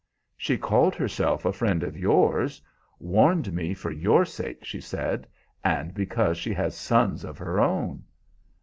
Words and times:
"She 0.35 0.57
called 0.57 0.95
herself 0.95 1.45
a 1.45 1.53
friend 1.53 1.83
of 1.83 1.95
yours 1.95 2.59
warned 2.97 3.53
me 3.53 3.75
for 3.75 3.91
your 3.91 4.25
sake, 4.25 4.65
she 4.65 4.81
said, 4.81 5.27
and 5.63 5.93
because 5.93 6.39
she 6.39 6.55
has 6.55 6.75
sons 6.75 7.23
of 7.23 7.37
her 7.37 7.59
own." 7.59 8.03